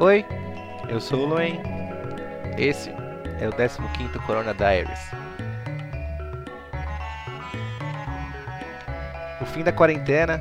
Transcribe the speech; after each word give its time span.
Oi, 0.00 0.24
eu 0.88 1.00
sou 1.00 1.24
o 1.24 1.26
Luen. 1.26 1.60
Esse 2.56 2.88
é 3.40 3.48
o 3.48 3.52
15º 3.52 4.24
Corona 4.24 4.54
Diaries. 4.54 5.10
O 9.40 9.44
fim 9.46 9.64
da 9.64 9.72
quarentena 9.72 10.40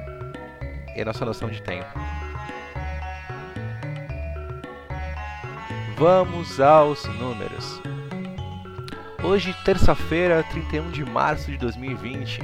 e 0.96 1.02
a 1.02 1.06
nossa 1.06 1.26
noção 1.26 1.50
de 1.50 1.60
tempo. 1.64 1.88
Vamos 5.98 6.62
aos 6.62 7.06
números. 7.06 7.82
Hoje, 9.24 9.56
terça-feira, 9.66 10.44
31 10.52 10.92
de 10.92 11.04
março 11.04 11.50
de 11.50 11.58
2020, 11.58 12.42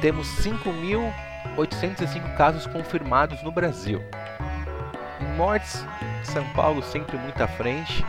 temos 0.00 0.28
5.805 0.44 2.36
casos 2.36 2.68
confirmados 2.68 3.42
no 3.42 3.50
Brasil. 3.50 4.00
Mortes, 5.36 5.84
São 6.24 6.44
Paulo 6.54 6.82
sempre 6.82 7.16
muito 7.18 7.40
à 7.42 7.46
frente. 7.46 8.04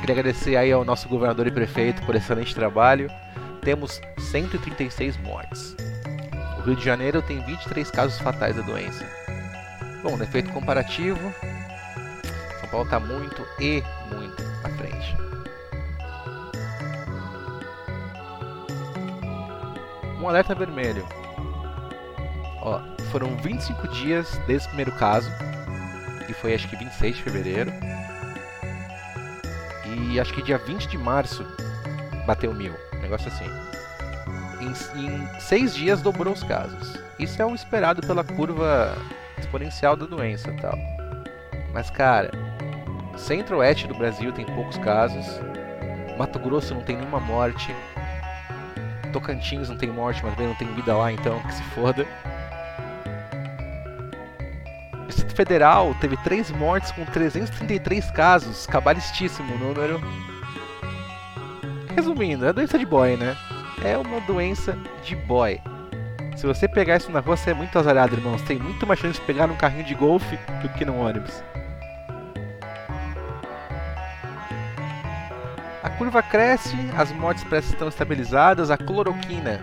Queria 0.00 0.14
agradecer 0.14 0.56
aí 0.56 0.72
ao 0.72 0.84
nosso 0.84 1.08
governador 1.08 1.46
e 1.46 1.50
prefeito 1.50 2.02
por 2.02 2.14
excelente 2.14 2.54
trabalho. 2.54 3.10
Temos 3.60 4.00
136 4.18 5.16
mortes. 5.18 5.76
O 6.58 6.62
Rio 6.62 6.76
de 6.76 6.84
Janeiro 6.84 7.20
tem 7.22 7.44
23 7.44 7.90
casos 7.90 8.18
fatais 8.18 8.56
da 8.56 8.62
doença. 8.62 9.04
Bom, 10.02 10.16
no 10.16 10.22
efeito 10.22 10.52
comparativo, 10.52 11.32
São 12.60 12.68
Paulo 12.70 12.84
está 12.84 13.00
muito 13.00 13.46
e 13.60 13.82
muito 14.14 14.42
à 14.62 14.68
frente. 14.70 15.24
um 20.24 20.28
alerta 20.28 20.54
vermelho. 20.54 21.06
Ó, 22.62 22.80
foram 23.12 23.36
25 23.36 23.88
dias 23.88 24.40
desde 24.46 24.66
o 24.66 24.70
primeiro 24.70 24.92
caso, 24.92 25.30
que 26.26 26.32
foi 26.34 26.54
acho 26.54 26.68
que 26.68 26.76
26 26.76 27.16
de 27.16 27.22
fevereiro. 27.22 27.72
E 29.86 30.18
acho 30.18 30.32
que 30.32 30.42
dia 30.42 30.58
20 30.58 30.88
de 30.88 30.98
março 30.98 31.46
bateu 32.26 32.52
mil, 32.54 32.74
um 32.94 32.98
negócio 32.98 33.28
assim. 33.28 33.46
Em, 34.60 35.00
em 35.00 35.40
seis 35.40 35.74
dias 35.74 36.00
dobrou 36.02 36.32
os 36.32 36.42
casos. 36.42 36.98
Isso 37.18 37.40
é 37.40 37.44
o 37.44 37.54
esperado 37.54 38.00
pela 38.06 38.24
curva 38.24 38.96
exponencial 39.38 39.96
da 39.96 40.06
doença 40.06 40.54
tal. 40.60 40.78
Mas 41.72 41.90
cara, 41.90 42.30
centro-oeste 43.16 43.86
do 43.86 43.94
Brasil 43.94 44.32
tem 44.32 44.46
poucos 44.46 44.78
casos. 44.78 45.26
Mato 46.18 46.38
Grosso 46.38 46.74
não 46.74 46.82
tem 46.82 46.96
nenhuma 46.96 47.20
morte. 47.20 47.74
Tocantins 49.12 49.68
não 49.68 49.76
tem 49.76 49.90
morte, 49.90 50.24
mas 50.24 50.34
bem 50.34 50.48
não 50.48 50.54
tem 50.54 50.72
vida 50.74 50.96
lá, 50.96 51.12
então 51.12 51.40
que 51.42 51.54
se 51.54 51.62
foda. 51.74 52.06
Distrito 55.34 55.48
Federal 55.48 55.94
teve 56.00 56.16
3 56.18 56.52
mortes 56.52 56.92
com 56.92 57.04
333 57.04 58.08
casos, 58.12 58.66
cabalistíssimo 58.66 59.56
número. 59.58 60.00
Resumindo, 61.94 62.46
é 62.46 62.52
doença 62.52 62.78
de 62.78 62.86
boy, 62.86 63.16
né? 63.16 63.36
É 63.84 63.98
uma 63.98 64.20
doença 64.20 64.78
de 65.02 65.16
boy. 65.16 65.60
Se 66.36 66.46
você 66.46 66.68
pegar 66.68 66.98
isso 66.98 67.10
na 67.10 67.18
rua, 67.18 67.36
você 67.36 67.50
é 67.50 67.54
muito 67.54 67.76
azarado, 67.76 68.14
irmãos. 68.14 68.42
Tem 68.42 68.58
muito 68.58 68.86
mais 68.86 69.00
chance 69.00 69.18
de 69.18 69.26
pegar 69.26 69.48
num 69.48 69.56
carrinho 69.56 69.84
de 69.84 69.94
golfe 69.94 70.38
do 70.62 70.68
que 70.68 70.84
num 70.84 71.00
ônibus. 71.00 71.42
A 75.82 75.90
curva 75.90 76.22
cresce, 76.22 76.76
as 76.96 77.10
mortes 77.10 77.42
parecem 77.44 77.72
estão 77.72 77.88
estabilizadas, 77.88 78.70
a 78.70 78.76
cloroquina 78.76 79.60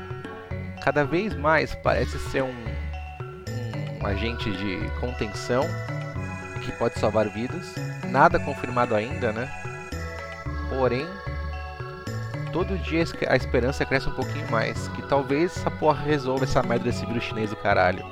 cada 0.83 1.05
vez 1.05 1.36
mais 1.36 1.76
parece 1.76 2.17
ser 2.32 2.43
um, 2.43 2.70
um 4.02 4.08
agente 4.08 4.52
de 4.52 4.89
contenção 5.00 5.64
que 6.64 6.72
pode 6.73 7.00
salvar 7.00 7.30
vidas. 7.30 7.76
Nada 8.10 8.39
confirmado 8.39 8.95
ainda, 8.95 9.32
né? 9.32 9.50
Porém, 10.70 11.08
todo 12.52 12.78
dia 12.78 13.04
a 13.28 13.36
esperança 13.36 13.86
cresce 13.86 14.10
um 14.10 14.14
pouquinho 14.14 14.50
mais. 14.50 14.88
Que 14.89 15.02
talvez 15.04 15.56
essa 15.58 15.72
porra 15.72 16.04
resolva 16.04 16.44
essa 16.44 16.64
merda 16.64 16.86
desse 16.86 17.06
vírus 17.06 17.23
chinês 17.23 17.50
do 17.50 17.56
caralho. 17.56 18.04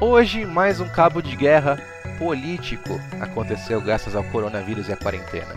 Hoje, 0.00 0.46
mais 0.46 0.80
um 0.80 0.88
cabo 0.88 1.20
de 1.20 1.36
guerra 1.36 1.78
político 2.18 2.98
aconteceu 3.20 3.80
graças 3.80 4.14
ao 4.14 4.24
coronavírus 4.24 4.88
e 4.88 4.92
à 4.92 4.96
quarentena. 4.96 5.54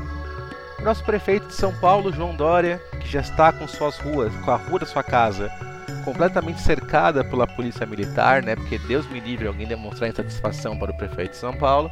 Nosso 0.81 1.03
prefeito 1.03 1.47
de 1.47 1.53
São 1.53 1.73
Paulo, 1.79 2.11
João 2.11 2.35
Dória, 2.35 2.81
que 2.99 3.07
já 3.07 3.21
está 3.21 3.53
com 3.53 3.65
suas 3.67 3.97
ruas, 3.97 4.35
com 4.37 4.51
a 4.51 4.57
rua 4.57 4.79
da 4.79 4.85
sua 4.85 5.01
casa 5.01 5.49
completamente 6.03 6.61
cercada 6.61 7.23
pela 7.23 7.47
polícia 7.47 7.85
militar, 7.85 8.43
né? 8.43 8.55
Porque 8.55 8.77
Deus 8.79 9.07
me 9.09 9.19
livre 9.19 9.47
alguém 9.47 9.67
demonstrar 9.67 10.09
insatisfação 10.09 10.77
para 10.77 10.91
o 10.91 10.97
prefeito 10.97 11.31
de 11.31 11.37
São 11.37 11.53
Paulo. 11.53 11.91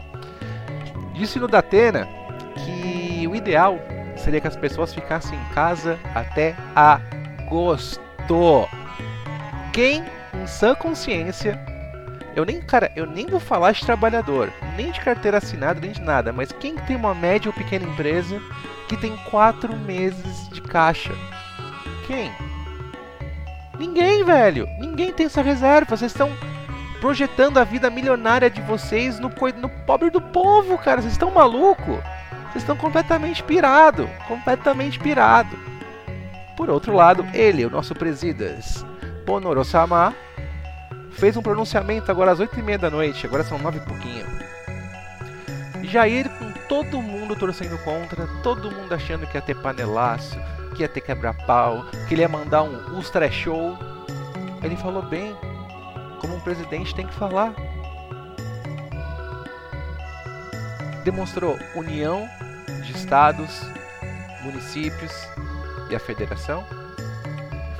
Disse 1.13 1.39
no 1.39 1.47
Datena 1.47 2.07
que 2.55 3.27
o 3.27 3.35
ideal 3.35 3.79
seria 4.15 4.41
que 4.41 4.47
as 4.47 4.55
pessoas 4.55 4.93
ficassem 4.93 5.37
em 5.37 5.53
casa 5.53 5.99
até 6.13 6.55
agosto. 6.75 8.01
Quem, 9.73 10.03
em 10.33 10.47
sã 10.47 10.75
consciência, 10.75 11.59
eu 12.35 12.45
nem, 12.45 12.61
cara, 12.61 12.91
eu 12.95 13.05
nem 13.05 13.25
vou 13.25 13.39
falar 13.39 13.71
de 13.73 13.85
trabalhador, 13.85 14.51
nem 14.77 14.91
de 14.91 15.01
carteira 15.01 15.37
assinada, 15.37 15.79
nem 15.79 15.91
de 15.91 16.01
nada, 16.01 16.31
mas 16.31 16.51
quem 16.51 16.75
tem 16.75 16.95
uma 16.95 17.13
média 17.13 17.49
ou 17.49 17.53
pequena 17.53 17.85
empresa 17.85 18.41
que 18.87 18.95
tem 18.95 19.15
quatro 19.29 19.75
meses 19.75 20.47
de 20.49 20.61
caixa? 20.61 21.13
Quem? 22.07 22.31
Ninguém, 23.81 24.23
velho. 24.23 24.69
Ninguém 24.77 25.11
tem 25.11 25.25
essa 25.25 25.41
reserva. 25.41 25.97
Vocês 25.97 26.11
estão 26.11 26.31
projetando 26.99 27.57
a 27.57 27.63
vida 27.63 27.89
milionária 27.89 28.47
de 28.47 28.61
vocês 28.61 29.19
no, 29.19 29.27
no 29.57 29.69
pobre 29.87 30.11
do 30.11 30.21
povo, 30.21 30.77
cara. 30.77 31.01
Vocês 31.01 31.13
estão 31.13 31.31
maluco? 31.31 31.99
Vocês 32.51 32.61
estão 32.63 32.77
completamente 32.77 33.43
pirado, 33.43 34.07
completamente 34.27 34.99
pirado. 34.99 35.57
Por 36.55 36.69
outro 36.69 36.93
lado, 36.93 37.25
ele, 37.33 37.65
o 37.65 37.71
nosso 37.71 37.95
presidas, 37.95 38.85
Ponoro-sama, 39.25 40.13
fez 41.13 41.35
um 41.35 41.41
pronunciamento 41.41 42.11
agora 42.11 42.33
às 42.33 42.39
8h30 42.39 42.77
da 42.77 42.89
noite, 42.91 43.25
agora 43.25 43.43
são 43.43 43.57
9 43.57 43.79
e 43.79 43.81
pouquinho. 43.81 44.25
Jair 45.85 46.29
com 46.29 46.51
todo 46.69 47.01
mundo 47.01 47.35
torcendo 47.35 47.79
contra, 47.79 48.27
todo 48.43 48.69
mundo 48.69 48.93
achando 48.93 49.25
que 49.25 49.37
ia 49.37 49.41
ter 49.41 49.55
panelaço, 49.55 50.37
que 50.71 50.81
ia 50.81 50.89
ter 50.89 51.01
quebra-pau, 51.01 51.85
que 52.07 52.13
ele 52.13 52.21
ia 52.21 52.29
mandar 52.29 52.63
um 52.63 52.95
ultra 52.95 53.29
show. 53.31 53.77
Ele 54.63 54.75
falou 54.75 55.01
bem, 55.01 55.35
como 56.19 56.35
um 56.35 56.39
presidente 56.39 56.95
tem 56.95 57.05
que 57.07 57.13
falar. 57.13 57.53
Demonstrou 61.03 61.57
união 61.75 62.27
de 62.83 62.91
estados, 62.91 63.61
municípios 64.43 65.11
e 65.89 65.95
a 65.95 65.99
federação. 65.99 66.63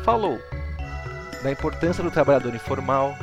Falou 0.03 0.39
da 1.43 1.51
importância 1.51 2.03
do 2.03 2.11
trabalhador 2.11 2.53
informal, 2.53 3.15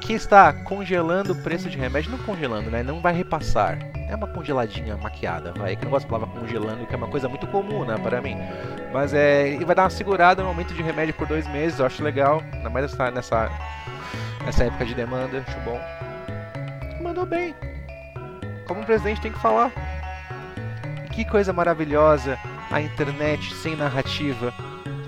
que 0.00 0.12
está 0.12 0.52
congelando 0.52 1.32
o 1.32 1.36
preço 1.36 1.70
de 1.70 1.78
remédio, 1.78 2.10
não 2.10 2.18
congelando, 2.18 2.70
né? 2.70 2.82
Não 2.82 3.00
vai 3.00 3.14
repassar. 3.14 3.78
É 4.14 4.16
uma 4.16 4.28
congeladinha 4.28 4.96
maquiada, 4.96 5.52
vai. 5.56 5.74
Que 5.74 5.82
eu 5.82 5.86
não 5.86 5.90
gosto 5.90 6.06
da 6.06 6.18
palavra 6.18 6.40
congelando, 6.40 6.86
que 6.86 6.94
é 6.94 6.96
uma 6.96 7.08
coisa 7.08 7.28
muito 7.28 7.48
comum, 7.48 7.84
né, 7.84 7.98
para 7.98 8.22
mim. 8.22 8.36
Mas 8.92 9.12
é, 9.12 9.54
e 9.54 9.64
vai 9.64 9.74
dar 9.74 9.82
uma 9.82 9.90
segurada 9.90 10.40
no 10.40 10.50
aumento 10.50 10.72
de 10.72 10.80
remédio 10.80 11.14
por 11.14 11.26
dois 11.26 11.48
meses, 11.48 11.80
eu 11.80 11.86
acho 11.86 12.00
legal. 12.00 12.40
Ainda 12.52 12.70
mais 12.70 12.92
nessa, 12.92 13.10
nessa, 13.10 13.50
nessa 14.46 14.62
época 14.62 14.86
de 14.86 14.94
demanda, 14.94 15.44
acho 15.44 15.58
bom. 15.62 15.80
Mandou 17.02 17.26
bem. 17.26 17.56
Como 18.68 18.82
um 18.82 18.84
presidente 18.84 19.20
tem 19.20 19.32
que 19.32 19.40
falar. 19.40 19.72
Que 21.10 21.24
coisa 21.24 21.52
maravilhosa 21.52 22.38
a 22.70 22.80
internet 22.80 23.52
sem 23.56 23.74
narrativa 23.74 24.54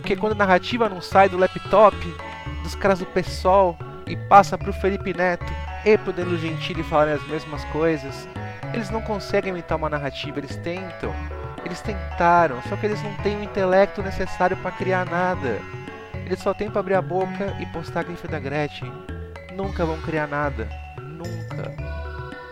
porque 0.06 0.14
quando 0.14 0.35
a 0.35 0.37
narrativa 0.37 0.88
não 0.88 1.00
sai 1.00 1.29
do 1.29 1.37
laptop 1.37 1.97
dos 2.62 2.76
caras 2.76 3.00
do 3.00 3.06
PSOL 3.06 3.76
e 4.06 4.17
passa 4.17 4.56
pro 4.56 4.73
Felipe 4.73 5.12
Neto 5.12 5.52
e 5.85 5.99
pro 5.99 6.12
Danilo 6.12 6.38
Gentili 6.38 6.85
falarem 6.85 7.14
as 7.14 7.26
mesmas 7.26 7.64
coisas, 7.67 8.29
eles 8.73 8.91
não 8.91 9.01
conseguem 9.03 9.51
imitar 9.51 9.77
uma 9.79 9.89
narrativa, 9.89 10.39
eles 10.39 10.57
tentam. 10.57 11.15
Eles 11.65 11.81
tentaram, 11.81 12.63
só 12.63 12.77
que 12.77 12.87
eles 12.87 13.03
não 13.03 13.13
têm 13.17 13.37
o 13.37 13.43
intelecto 13.43 14.03
necessário 14.03 14.57
para 14.57 14.71
criar 14.71 15.05
nada. 15.05 15.61
Eles 16.25 16.39
só 16.41 16.55
têm 16.55 16.71
para 16.71 16.81
abrir 16.81 16.95
a 16.95 17.03
boca 17.03 17.57
e 17.61 17.67
postar 17.67 18.01
a 18.01 18.03
grife 18.05 18.29
da 18.29 18.39
Gretchen. 18.39 18.93
Nunca 19.55 19.85
vão 19.85 20.01
criar 20.03 20.27
nada. 20.27 20.69
Nunca. 21.01 21.73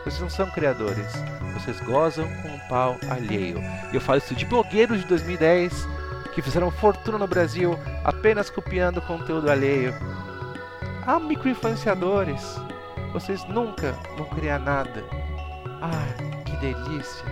Vocês 0.03 0.21
não 0.21 0.31
são 0.31 0.51
criadores. 0.51 1.13
Vocês 1.55 1.81
gozam 1.81 2.27
com 2.43 2.49
um 2.49 2.59
pau 2.69 2.97
alheio. 3.11 3.59
E 3.93 3.95
eu 3.95 4.01
falo 4.01 4.19
isso 4.19 4.35
de 4.35 4.45
blogueiros 4.45 5.01
de 5.01 5.07
2010 5.07 5.87
que 6.35 6.43
fizeram 6.43 6.71
fortuna 6.71 7.17
no 7.17 7.29
Brasil 7.29 7.79
apenas 8.05 8.51
copiando 8.51 9.01
conteúdo 9.01 9.51
alheio. 9.51 9.95
Há 11.07 11.21
microinfluenciadores. 11.21 12.61
Vocês 13.13 13.45
nunca 13.45 13.93
vão 14.17 14.27
criar 14.27 14.59
nada. 14.59 15.05
Ah, 15.87 16.15
que 16.47 16.57
delícia. 16.57 17.27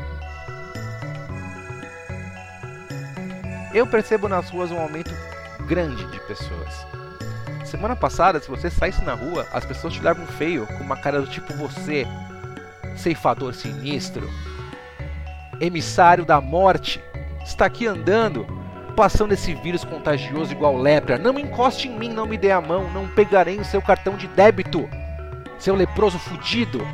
Eu 3.72 3.86
percebo 3.86 4.28
nas 4.28 4.50
ruas 4.50 4.70
um 4.70 4.78
aumento 4.78 5.10
grande 5.66 6.04
de 6.04 6.20
pessoas. 6.20 6.86
semana 7.64 7.96
passada, 7.96 8.38
se 8.40 8.50
você 8.50 8.68
saísse 8.68 9.02
na 9.04 9.14
rua, 9.14 9.46
as 9.54 9.64
pessoas 9.64 9.94
te 9.94 10.00
olhavam 10.00 10.26
feio, 10.26 10.66
com 10.66 10.84
uma 10.84 10.98
cara 10.98 11.22
do 11.22 11.26
tipo 11.26 11.54
você, 11.54 12.06
ceifador 12.94 13.54
sinistro, 13.54 14.28
emissário 15.58 16.26
da 16.26 16.38
morte, 16.38 17.02
está 17.46 17.64
aqui 17.64 17.86
andando, 17.86 18.46
passando 18.94 19.32
esse 19.32 19.54
vírus 19.54 19.82
contagioso 19.82 20.52
igual 20.52 20.76
lepra. 20.76 21.16
Não 21.16 21.38
encoste 21.38 21.88
em 21.88 21.98
mim, 21.98 22.10
não 22.10 22.26
me 22.26 22.36
dê 22.36 22.50
a 22.50 22.60
mão, 22.60 22.90
não 22.90 23.08
pegarei 23.08 23.58
o 23.58 23.64
seu 23.64 23.80
cartão 23.80 24.14
de 24.14 24.28
débito, 24.28 24.86
seu 25.58 25.74
leproso 25.74 26.18
fudido, 26.18 26.86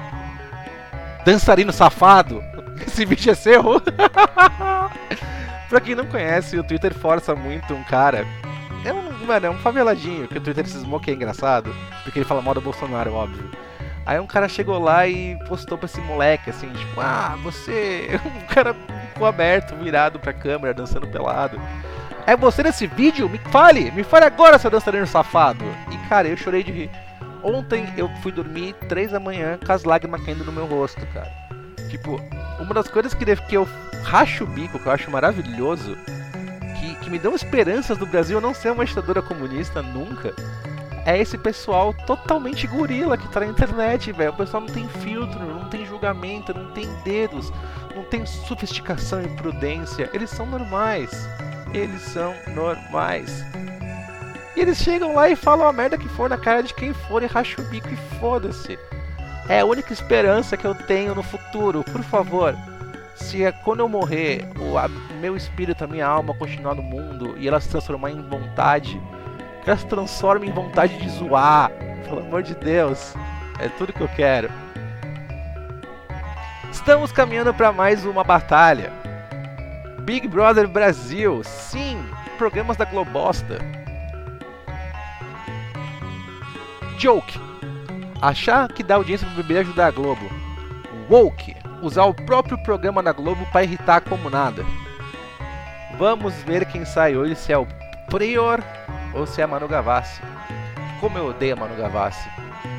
dançarino 1.24 1.72
safado. 1.72 2.42
Esse 2.86 3.04
vídeo 3.04 3.32
é 3.32 3.34
seu? 3.34 3.80
pra 5.68 5.80
quem 5.80 5.94
não 5.94 6.06
conhece, 6.06 6.58
o 6.58 6.64
Twitter 6.64 6.94
força 6.94 7.34
muito 7.34 7.74
um 7.74 7.84
cara. 7.84 8.26
É 8.84 8.92
um, 8.92 9.26
mano, 9.26 9.46
é 9.46 9.50
um 9.50 9.58
faveladinho, 9.58 10.28
que 10.28 10.38
o 10.38 10.40
Twitter 10.40 10.66
cismou 10.66 11.00
que 11.00 11.10
é 11.10 11.14
engraçado, 11.14 11.74
porque 12.04 12.18
ele 12.18 12.26
fala 12.26 12.54
do 12.54 12.60
Bolsonaro, 12.60 13.12
óbvio. 13.12 13.50
Aí 14.06 14.18
um 14.18 14.26
cara 14.26 14.48
chegou 14.48 14.78
lá 14.78 15.06
e 15.06 15.36
postou 15.46 15.76
pra 15.76 15.84
esse 15.84 16.00
moleque, 16.00 16.48
assim, 16.48 16.70
tipo, 16.70 17.00
ah, 17.00 17.36
você. 17.42 18.18
Um 18.24 18.46
cara 18.46 18.74
ficou 19.12 19.26
aberto, 19.26 19.76
virado 19.76 20.18
pra 20.18 20.32
câmera, 20.32 20.72
dançando 20.72 21.06
pelado. 21.06 21.60
É 22.26 22.34
você 22.36 22.62
nesse 22.62 22.86
vídeo? 22.86 23.28
Me 23.28 23.38
fale! 23.50 23.90
Me 23.90 24.02
fale 24.02 24.24
agora, 24.24 24.58
seu 24.58 24.70
dançarino 24.70 25.06
safado! 25.06 25.64
E 25.90 26.08
cara, 26.08 26.28
eu 26.28 26.36
chorei 26.36 26.62
de 26.62 26.72
rir. 26.72 26.90
Ontem 27.48 27.90
eu 27.96 28.10
fui 28.22 28.30
dormir 28.30 28.74
três 28.88 29.10
da 29.10 29.18
manhã 29.18 29.58
com 29.64 29.72
as 29.72 29.82
lágrimas 29.82 30.22
caindo 30.22 30.44
no 30.44 30.52
meu 30.52 30.66
rosto, 30.66 31.00
cara. 31.14 31.32
Tipo, 31.88 32.20
uma 32.60 32.74
das 32.74 32.88
coisas 32.88 33.14
que, 33.14 33.24
que 33.24 33.54
eu 33.54 33.66
racho 34.04 34.44
o 34.44 34.46
bico, 34.46 34.78
que 34.78 34.86
eu 34.86 34.92
acho 34.92 35.10
maravilhoso, 35.10 35.96
que, 36.78 36.94
que 36.96 37.08
me 37.08 37.18
dão 37.18 37.34
esperanças 37.34 37.96
do 37.96 38.04
Brasil 38.04 38.38
não 38.38 38.52
ser 38.52 38.70
uma 38.70 38.84
ditadura 38.84 39.22
comunista 39.22 39.80
nunca, 39.80 40.34
é 41.06 41.18
esse 41.18 41.38
pessoal 41.38 41.94
totalmente 42.06 42.66
gorila 42.66 43.16
que 43.16 43.26
tá 43.28 43.40
na 43.40 43.46
internet, 43.46 44.12
velho. 44.12 44.32
O 44.32 44.36
pessoal 44.36 44.62
não 44.64 44.68
tem 44.68 44.86
filtro, 44.86 45.40
não 45.40 45.70
tem 45.70 45.86
julgamento, 45.86 46.52
não 46.52 46.70
tem 46.72 46.86
dedos, 47.02 47.50
não 47.96 48.04
tem 48.04 48.26
sofisticação 48.26 49.22
e 49.22 49.28
prudência. 49.28 50.10
Eles 50.12 50.28
são 50.28 50.44
normais. 50.44 51.10
Eles 51.72 52.02
são 52.02 52.34
normais. 52.54 53.42
E 54.58 54.60
eles 54.60 54.78
chegam 54.78 55.14
lá 55.14 55.30
e 55.30 55.36
falam 55.36 55.68
a 55.68 55.72
merda 55.72 55.96
que 55.96 56.08
for 56.08 56.28
na 56.28 56.36
cara 56.36 56.64
de 56.64 56.74
quem 56.74 56.92
for 56.92 57.22
e 57.22 57.26
racha 57.26 57.62
o 57.62 57.64
bico 57.66 57.88
e 57.90 58.18
foda-se. 58.18 58.76
É 59.48 59.60
a 59.60 59.64
única 59.64 59.92
esperança 59.92 60.56
que 60.56 60.64
eu 60.64 60.74
tenho 60.74 61.14
no 61.14 61.22
futuro. 61.22 61.84
Por 61.84 62.02
favor, 62.02 62.56
se 63.14 63.44
é 63.44 63.52
quando 63.52 63.80
eu 63.80 63.88
morrer, 63.88 64.48
o, 64.58 64.76
a, 64.76 64.88
meu 65.20 65.36
espírito, 65.36 65.84
a 65.84 65.86
minha 65.86 66.04
alma 66.04 66.34
continuar 66.34 66.74
no 66.74 66.82
mundo 66.82 67.36
e 67.38 67.46
ela 67.46 67.60
se 67.60 67.68
transformar 67.68 68.10
em 68.10 68.20
vontade 68.20 69.00
que 69.62 69.70
ela 69.70 69.78
se 69.78 69.86
transforme 69.86 70.48
em 70.48 70.52
vontade 70.52 70.98
de 70.98 71.08
zoar. 71.08 71.70
Pelo 72.04 72.18
amor 72.18 72.42
de 72.42 72.56
Deus. 72.56 73.14
É 73.60 73.68
tudo 73.68 73.92
que 73.92 74.00
eu 74.00 74.08
quero. 74.08 74.50
Estamos 76.72 77.12
caminhando 77.12 77.54
para 77.54 77.70
mais 77.70 78.04
uma 78.04 78.24
batalha. 78.24 78.92
Big 80.00 80.26
Brother 80.26 80.66
Brasil. 80.66 81.44
Sim, 81.44 82.04
programas 82.36 82.76
da 82.76 82.84
Globosta. 82.84 83.78
Joke. 86.98 87.40
Achar 88.20 88.66
que 88.72 88.82
dá 88.82 88.96
audiência 88.96 89.26
pro 89.28 89.36
bebê 89.36 89.60
ajudar 89.60 89.86
a 89.86 89.90
Globo. 89.92 90.28
Woke. 91.08 91.56
Usar 91.80 92.04
o 92.04 92.14
próprio 92.14 92.58
programa 92.58 93.00
da 93.00 93.12
Globo 93.12 93.46
para 93.52 93.62
irritar 93.62 94.00
como 94.00 94.28
nada. 94.28 94.64
Vamos 95.96 96.34
ver 96.42 96.66
quem 96.66 96.84
sai 96.84 97.16
hoje, 97.16 97.36
se 97.36 97.52
é 97.52 97.58
o 97.58 97.66
Prior 98.10 98.60
ou 99.14 99.26
se 99.26 99.40
é 99.40 99.44
a 99.44 99.46
Manu 99.46 99.68
Gavassi. 99.68 100.20
Como 101.00 101.16
eu 101.16 101.28
odeio 101.28 101.54
a 101.54 101.60
Manu 101.60 101.76
Gavassi. 101.76 102.28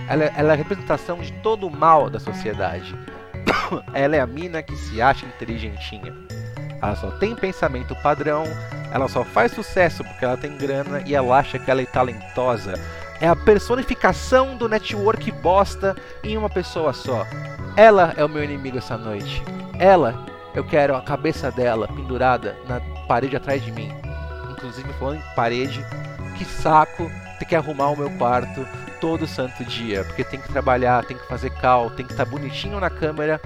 Ela, 0.10 0.26
ela 0.36 0.50
é 0.50 0.54
a 0.54 0.58
representação 0.58 1.20
de 1.20 1.32
todo 1.42 1.66
o 1.66 1.72
mal 1.72 2.10
da 2.10 2.20
sociedade. 2.20 2.94
ela 3.94 4.18
é 4.18 4.20
a 4.20 4.28
mina 4.28 4.62
que 4.62 4.76
se 4.76 5.02
acha 5.02 5.26
inteligentinha. 5.26 6.14
Ela 6.82 6.96
só 6.96 7.12
tem 7.12 7.36
pensamento 7.36 7.96
padrão, 7.96 8.44
ela 8.92 9.08
só 9.08 9.24
faz 9.24 9.54
sucesso 9.54 10.04
porque 10.04 10.26
ela 10.26 10.36
tem 10.36 10.58
grana 10.58 11.02
e 11.06 11.16
ela 11.16 11.38
acha 11.38 11.58
que 11.58 11.72
ela 11.72 11.82
é 11.82 11.86
talentosa. 11.86 12.74
É 13.22 13.28
a 13.28 13.36
personificação 13.36 14.56
do 14.56 14.70
network 14.70 15.30
bosta 15.32 15.96
em 16.24 16.38
uma 16.38 16.50
pessoa 16.50 16.94
só. 16.94 17.28
Ela 17.76 18.14
é 18.16 18.24
o 18.24 18.30
meu 18.30 18.44
inimigo 18.44 18.78
essa 18.78 18.98
noite. 18.98 19.44
Ela, 19.78 20.26
eu 20.56 20.64
quero 20.64 20.96
a 20.96 21.02
cabeça 21.02 21.52
dela 21.52 21.88
pendurada 21.88 22.58
na 22.68 22.80
parede 23.08 23.36
atrás 23.36 23.64
de 23.64 23.72
mim. 23.72 23.92
Inclusive 24.52 24.92
falando 24.94 25.18
em 25.18 25.36
parede, 25.36 25.86
que 26.38 26.46
saco 26.46 27.12
ter 27.38 27.46
que 27.46 27.56
arrumar 27.56 27.90
o 27.90 27.98
meu 27.98 28.10
quarto 28.12 28.66
todo 29.02 29.28
santo 29.28 29.64
dia, 29.66 30.04
porque 30.04 30.24
tem 30.24 30.40
que 30.40 30.50
trabalhar, 30.50 31.06
tem 31.06 31.18
que 31.18 31.28
fazer 31.28 31.50
cal, 31.50 31.90
tem 31.90 32.06
que 32.06 32.14
estar 32.14 32.26
tá 32.26 32.32
bonitinho 32.32 32.80
na 32.80 32.90
câmera. 32.90 33.42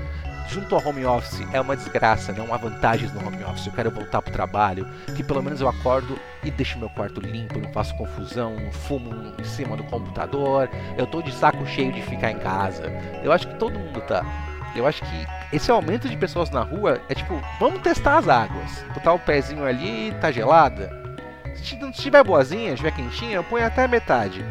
Junto 0.47 0.75
ao 0.75 0.85
home 0.85 1.05
office 1.05 1.45
é 1.51 1.59
uma 1.59 1.75
desgraça, 1.75 2.31
não 2.33 2.53
há 2.53 2.57
vantagens 2.57 3.11
no 3.13 3.25
home 3.25 3.43
office. 3.43 3.67
Eu 3.67 3.73
quero 3.73 3.91
voltar 3.91 4.21
pro 4.21 4.31
trabalho, 4.31 4.87
que 5.15 5.23
pelo 5.23 5.41
menos 5.41 5.61
eu 5.61 5.67
acordo 5.67 6.19
e 6.43 6.51
deixo 6.51 6.77
meu 6.77 6.89
quarto 6.89 7.19
limpo, 7.19 7.59
não 7.59 7.71
faço 7.71 7.95
confusão, 7.95 8.55
não 8.59 8.71
fumo 8.71 9.33
em 9.39 9.43
cima 9.43 9.75
do 9.75 9.83
computador. 9.85 10.69
Eu 10.97 11.07
tô 11.07 11.21
de 11.21 11.33
saco 11.33 11.65
cheio 11.65 11.91
de 11.91 12.01
ficar 12.01 12.31
em 12.31 12.39
casa. 12.39 12.83
Eu 13.23 13.31
acho 13.31 13.47
que 13.47 13.55
todo 13.55 13.79
mundo 13.79 14.01
tá. 14.01 14.23
Eu 14.75 14.87
acho 14.87 15.01
que 15.03 15.27
esse 15.55 15.69
aumento 15.71 16.09
de 16.09 16.17
pessoas 16.17 16.49
na 16.49 16.61
rua 16.61 16.99
é 17.07 17.15
tipo, 17.15 17.39
vamos 17.59 17.81
testar 17.81 18.17
as 18.17 18.27
águas. 18.27 18.83
Botar 18.93 19.13
o 19.13 19.19
pezinho 19.19 19.65
ali, 19.65 20.13
tá 20.19 20.31
gelada 20.31 21.03
se 21.63 21.75
estiver 21.75 22.23
boazinha, 22.23 22.71
estiver 22.71 22.91
quentinha, 22.91 23.41
põe 23.41 23.61
até 23.61 23.85
a 23.85 23.87
metade. 23.87 24.43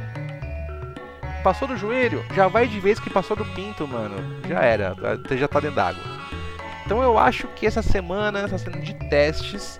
Passou 1.42 1.66
do 1.66 1.76
joelho, 1.76 2.24
já 2.34 2.46
vai 2.46 2.68
de 2.68 2.78
vez 2.78 3.00
que 3.00 3.10
passou 3.10 3.36
do 3.36 3.44
pinto, 3.44 3.86
mano. 3.86 4.16
Já 4.48 4.60
era, 4.60 4.94
você 4.94 5.36
já 5.36 5.48
tá 5.48 5.60
dentro 5.60 5.76
d'água. 5.76 6.02
Então 6.84 7.02
eu 7.02 7.18
acho 7.18 7.48
que 7.48 7.66
essa 7.66 7.82
semana, 7.82 8.40
essa 8.40 8.58
semana 8.58 8.82
de 8.82 8.94
testes, 9.08 9.78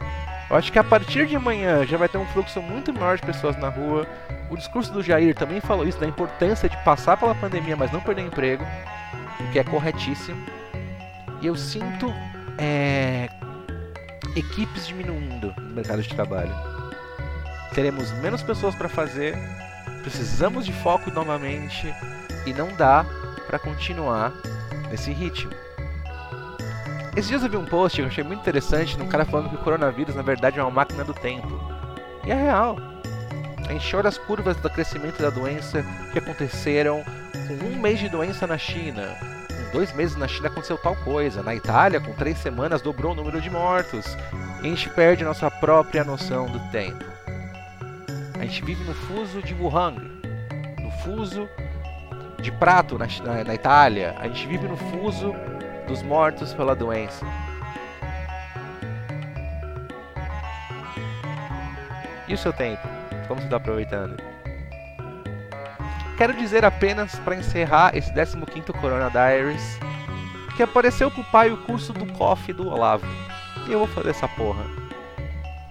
eu 0.50 0.56
acho 0.56 0.73
que 0.73 0.79
a 0.79 0.85
partir 0.85 1.26
de 1.26 1.37
amanhã 1.37 1.87
já 1.87 1.97
vai 1.97 2.09
ter 2.09 2.19
um 2.19 2.26
fluxo 2.26 2.61
muito 2.61 2.93
maior 2.93 3.17
de 3.17 3.23
pessoas 3.23 3.56
na 3.56 3.69
rua. 3.69 4.06
O 4.50 4.56
discurso 4.56 4.93
do 4.93 5.03
Jair 5.03 5.35
também 5.35 5.61
falou 5.61 5.87
isso, 5.87 5.99
da 5.99 6.06
importância 6.06 6.69
de 6.69 6.76
passar 6.85 7.17
pela 7.17 7.35
pandemia, 7.35 7.76
mas 7.76 7.93
não 7.93 8.00
perder 8.00 8.23
emprego, 8.23 8.64
o 9.41 9.50
que 9.53 9.59
é 9.59 9.64
corretíssimo. 9.64 10.45
E 11.40 11.47
eu 11.47 11.57
sinto 11.57 12.12
é, 12.59 13.28
equipes 14.37 14.87
diminuindo 14.87 15.54
no 15.59 15.75
mercado 15.75 16.02
de 16.02 16.09
trabalho 16.09 16.73
teremos 17.75 18.11
menos 18.19 18.42
pessoas 18.42 18.75
para 18.75 18.88
fazer, 18.88 19.37
precisamos 20.02 20.66
de 20.66 20.73
foco 20.73 21.11
novamente 21.11 21.94
e 22.44 22.52
não 22.52 22.68
dá 22.75 23.06
para 23.47 23.59
continuar 23.59 24.32
nesse 24.90 25.12
ritmo. 25.12 25.52
Esses 27.14 27.28
dias 27.28 27.42
eu 27.42 27.50
vi 27.50 27.56
um 27.56 27.64
post 27.64 27.97
que 27.97 28.02
eu 28.02 28.06
achei 28.06 28.25
muito 28.25 28.40
interessante 28.40 28.97
de 28.97 29.02
um 29.02 29.09
cara 29.09 29.25
falando 29.25 29.50
que 29.50 29.56
o 29.56 29.59
coronavírus 29.59 30.14
na 30.14 30.23
verdade 30.23 30.59
é 30.59 30.62
uma 30.62 30.71
máquina 30.71 31.04
do 31.04 31.12
tempo. 31.12 31.61
E 32.25 32.30
é 32.30 32.35
real. 32.35 32.76
A 33.68 33.73
gente 33.73 33.97
olha 33.97 34.09
as 34.09 34.18
curvas 34.18 34.56
do 34.56 34.71
crescimento 34.71 35.21
da 35.21 35.30
doença 35.30 35.85
que 36.12 36.18
aconteceram 36.18 37.04
com 37.32 37.66
um 37.66 37.78
mês 37.78 37.99
de 37.99 38.09
doença 38.09 38.47
na 38.47 38.56
China. 38.56 39.14
Com 39.49 39.78
dois 39.78 39.92
meses 39.94 40.16
na 40.16 40.26
China 40.26 40.49
aconteceu 40.49 40.78
tal 40.78 40.97
coisa. 40.97 41.42
Na 41.42 41.54
Itália, 41.54 42.00
com 42.00 42.12
três 42.12 42.38
semanas, 42.38 42.80
dobrou 42.80 43.12
o 43.12 43.14
número 43.14 43.40
de 43.40 43.50
mortos. 43.50 44.06
E 44.62 44.66
a 44.66 44.68
gente 44.68 44.88
perde 44.90 45.23
a 45.23 45.28
nossa 45.28 45.50
própria 45.50 46.04
noção 46.04 46.47
do 46.47 46.59
tempo. 46.71 47.12
A 48.42 48.44
gente 48.44 48.64
vive 48.64 48.82
no 48.82 48.92
fuso 48.92 49.40
de 49.40 49.54
Wuhan, 49.54 49.94
no 50.80 50.90
fuso 51.04 51.49
de 52.40 52.50
Prato, 52.50 52.99
na, 52.99 53.06
na, 53.25 53.44
na 53.44 53.54
Itália. 53.54 54.16
A 54.18 54.26
gente 54.26 54.49
vive 54.49 54.66
no 54.66 54.76
fuso 54.76 55.32
dos 55.87 56.02
mortos 56.02 56.52
pela 56.52 56.75
doença. 56.75 57.25
E 62.26 62.34
o 62.34 62.37
seu 62.37 62.52
tempo? 62.52 62.82
Como 63.28 63.40
você 63.40 63.46
está 63.46 63.58
aproveitando? 63.58 64.20
Quero 66.18 66.34
dizer 66.34 66.64
apenas 66.64 67.16
para 67.20 67.37
encerrar 67.37 67.96
esse 67.96 68.12
15º 68.12 68.72
Corona 68.80 69.08
Diaries 69.08 69.78
que 70.56 70.64
apareceu 70.64 71.12
pro 71.12 71.22
pai 71.22 71.52
o 71.52 71.58
curso 71.58 71.92
do 71.92 72.12
COF 72.14 72.52
do 72.52 72.68
Olavo. 72.68 73.06
E 73.68 73.72
eu 73.72 73.78
vou 73.78 73.88
fazer 73.88 74.11
essa 74.11 74.26
porra. 74.26 74.81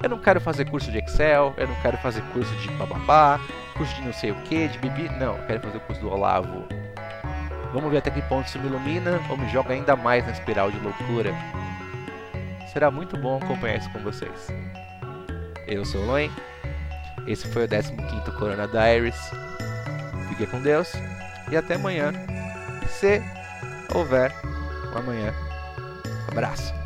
Eu 0.03 0.10
não 0.10 0.17
quero 0.17 0.41
fazer 0.41 0.65
curso 0.65 0.91
de 0.91 0.98
Excel, 0.98 1.53
eu 1.58 1.67
não 1.67 1.75
quero 1.81 1.98
fazer 1.98 2.22
curso 2.34 2.53
de 2.55 2.70
bababá, 2.72 3.39
curso 3.77 3.93
de 3.96 4.01
não 4.01 4.13
sei 4.13 4.31
o 4.31 4.36
que, 4.43 4.67
de 4.67 4.79
bibi. 4.79 5.10
Não, 5.20 5.38
eu 5.38 5.46
quero 5.46 5.62
fazer 5.62 5.77
o 5.77 5.81
curso 5.81 6.01
do 6.01 6.10
Olavo. 6.10 6.65
Vamos 7.72 7.91
ver 7.91 8.00
até 8.00 8.10
que 8.10 8.22
ponto 8.24 8.48
isso 8.48 8.60
me 8.60 8.67
ilumina 8.67 9.22
ou 9.29 9.38
me 9.38 9.48
joga 9.50 9.74
ainda 9.74 9.96
mais 9.96 10.25
na 10.25 10.31
espiral 10.31 10.72
de 10.72 10.79
loucura. 10.79 11.34
Será 12.74 12.89
muito 12.89 13.15
bom 13.15 13.38
acompanhar 13.38 13.77
isso 13.77 13.89
com 13.91 14.00
vocês. 14.00 14.48
Eu 15.67 15.86
sou 15.86 16.01
o 16.01 16.05
Loen, 16.05 16.31
esse 17.27 17.48
foi 17.48 17.65
o 17.65 17.67
15 17.67 17.91
Corona 18.38 18.67
Diaries. 18.67 19.31
Fique 20.29 20.48
com 20.48 20.62
Deus 20.62 20.91
e 21.51 21.55
até 21.55 21.75
amanhã, 21.75 22.12
se 22.88 23.22
houver 23.93 24.34
um 24.93 24.98
amanhã. 24.98 25.34
Abraço. 26.29 26.80